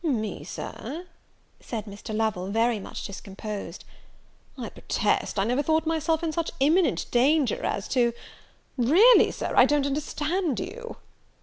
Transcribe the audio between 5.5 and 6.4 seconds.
thought myself in